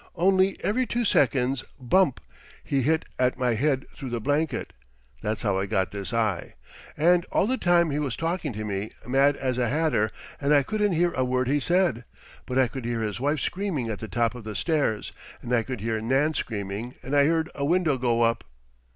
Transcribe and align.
Only, 0.15 0.57
every 0.63 0.87
two 0.87 1.05
seconds, 1.05 1.63
bump! 1.79 2.21
he 2.63 2.81
hit 2.81 3.05
at 3.19 3.37
my 3.37 3.53
head 3.53 3.85
through 3.95 4.09
the 4.09 4.19
blanket. 4.19 4.73
That's 5.21 5.43
how 5.43 5.59
I 5.59 5.67
got 5.67 5.91
this 5.91 6.11
eye. 6.11 6.55
And, 6.97 7.23
all 7.31 7.45
the 7.45 7.55
time, 7.55 7.91
he 7.91 7.99
was 7.99 8.17
talking 8.17 8.51
to 8.53 8.63
me, 8.63 8.93
mad 9.07 9.35
as 9.35 9.59
a 9.59 9.69
hatter, 9.69 10.09
and 10.39 10.55
I 10.55 10.63
couldn't 10.63 10.93
hear 10.93 11.11
a 11.13 11.23
word 11.23 11.47
he 11.47 11.59
said. 11.59 12.03
But 12.47 12.57
I 12.57 12.67
could 12.67 12.83
hear 12.85 13.03
his 13.03 13.19
wife 13.19 13.41
screaming 13.41 13.89
at 13.91 13.99
the 13.99 14.07
top 14.07 14.33
of 14.33 14.43
the 14.43 14.55
stairs, 14.55 15.11
and 15.43 15.53
I 15.53 15.61
could 15.61 15.81
hear 15.81 16.01
Nan 16.01 16.33
screaming, 16.33 16.95
and 17.03 17.15
I 17.15 17.27
heard 17.27 17.51
a 17.53 17.63
window 17.63 17.95
go 17.99 18.23
up. 18.23 18.43